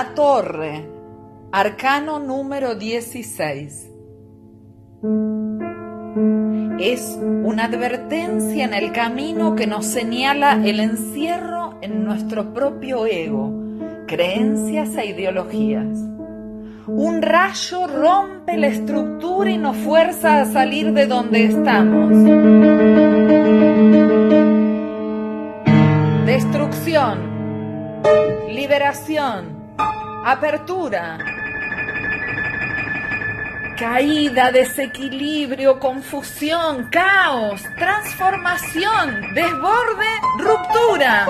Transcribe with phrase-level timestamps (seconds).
[0.00, 0.88] La torre,
[1.52, 3.90] arcano número 16.
[6.80, 13.52] Es una advertencia en el camino que nos señala el encierro en nuestro propio ego,
[14.06, 15.98] creencias e ideologías.
[16.86, 22.10] Un rayo rompe la estructura y nos fuerza a salir de donde estamos.
[26.24, 27.18] Destrucción,
[28.48, 29.59] liberación,
[30.24, 31.18] apertura,
[33.78, 40.06] caída, desequilibrio, confusión, caos, transformación, desborde,
[40.38, 41.26] ruptura.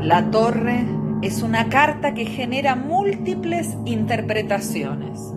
[0.00, 0.86] La torre
[1.22, 5.34] es una carta que genera múltiples interpretaciones.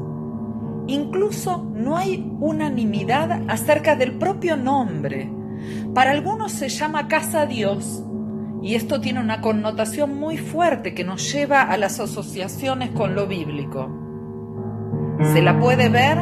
[0.88, 5.30] Incluso no hay unanimidad acerca del propio nombre.
[5.94, 8.04] Para algunos se llama Casa Dios
[8.62, 13.28] y esto tiene una connotación muy fuerte que nos lleva a las asociaciones con lo
[13.28, 13.90] bíblico.
[15.34, 16.18] Se la puede ver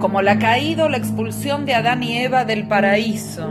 [0.00, 3.46] como la caída o la expulsión de Adán y Eva del paraíso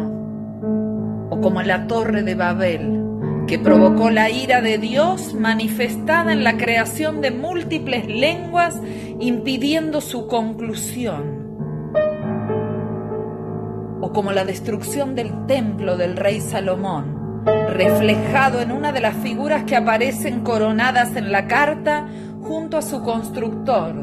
[1.30, 3.09] o como la torre de Babel
[3.50, 8.80] que provocó la ira de Dios manifestada en la creación de múltiples lenguas,
[9.20, 11.58] impidiendo su conclusión.
[14.02, 19.64] O como la destrucción del templo del rey Salomón, reflejado en una de las figuras
[19.64, 22.08] que aparecen coronadas en la carta
[22.44, 23.96] junto a su constructor,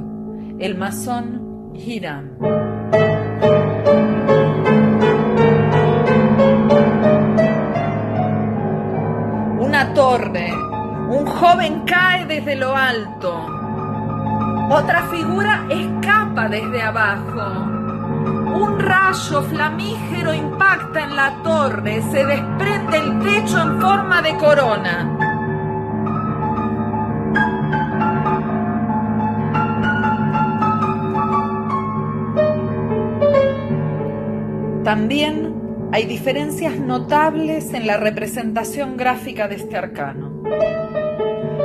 [0.59, 2.37] el masón Hiram.
[10.17, 13.47] Un joven cae desde lo alto.
[14.71, 17.67] Otra figura escapa desde abajo.
[18.55, 22.01] Un rayo flamígero impacta en la torre.
[22.11, 25.13] Se desprende el techo en forma de corona.
[34.83, 35.56] También
[35.93, 40.43] hay diferencias notables en la representación gráfica de este arcano.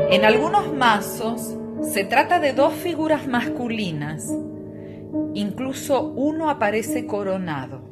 [0.09, 4.31] En algunos mazos se trata de dos figuras masculinas,
[5.34, 7.90] incluso uno aparece coronado,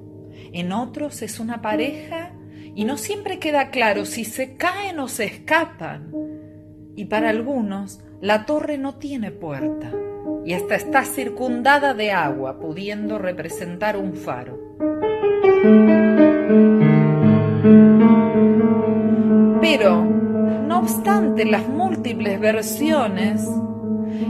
[0.53, 2.33] en otros es una pareja
[2.75, 6.11] y no siempre queda claro si se caen o se escapan.
[6.95, 9.91] Y para algunos la torre no tiene puerta
[10.45, 14.68] y hasta está circundada de agua, pudiendo representar un faro.
[19.71, 23.47] Pero, no obstante las múltiples versiones,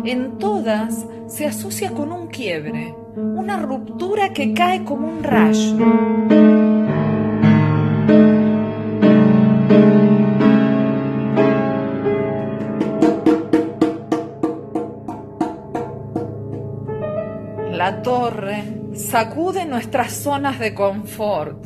[0.04, 5.78] en todas se asocia con un quiebre, una ruptura que cae como un rayo.
[17.72, 18.64] La torre
[18.94, 21.66] sacude nuestras zonas de confort,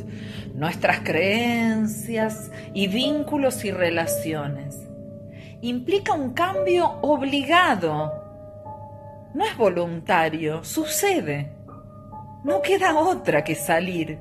[0.54, 4.88] nuestras creencias y vínculos y relaciones.
[5.60, 8.12] Implica un cambio obligado.
[9.34, 11.50] No es voluntario, sucede.
[12.44, 14.18] No queda otra que salir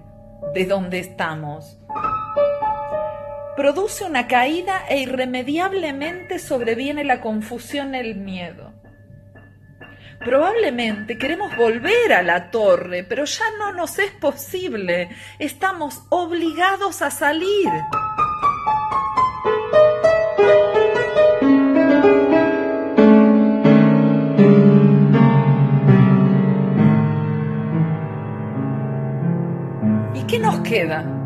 [0.54, 1.80] de donde estamos.
[3.56, 8.73] Produce una caída e irremediablemente sobreviene la confusión el miedo.
[10.20, 15.10] Probablemente queremos volver a la torre, pero ya no nos es posible.
[15.40, 17.70] Estamos obligados a salir.
[30.14, 31.23] ¿Y qué nos queda?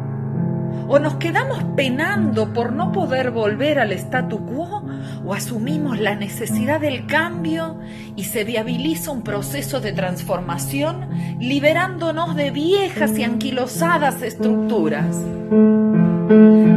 [0.87, 4.83] O nos quedamos penando por no poder volver al statu quo,
[5.25, 7.77] o asumimos la necesidad del cambio
[8.15, 11.09] y se viabiliza un proceso de transformación
[11.39, 15.17] liberándonos de viejas y anquilosadas estructuras.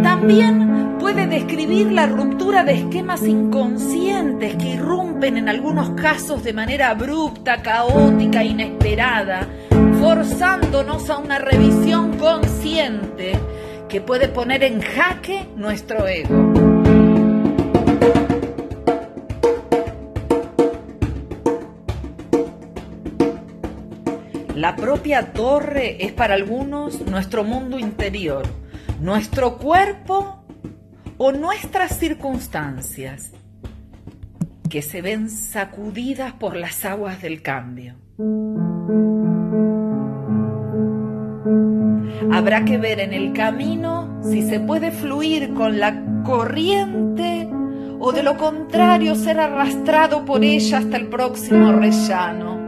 [0.03, 6.91] También puede describir la ruptura de esquemas inconscientes que irrumpen en algunos casos de manera
[6.91, 9.47] abrupta, caótica, inesperada,
[10.01, 13.39] forzándonos a una revisión consciente
[13.91, 16.55] que puede poner en jaque nuestro ego.
[24.55, 28.47] La propia torre es para algunos nuestro mundo interior,
[29.01, 30.45] nuestro cuerpo
[31.19, 33.33] o nuestras circunstancias
[34.69, 37.97] que se ven sacudidas por las aguas del cambio.
[42.33, 47.49] Habrá que ver en el camino si se puede fluir con la corriente
[47.99, 52.60] o de lo contrario ser arrastrado por ella hasta el próximo rellano.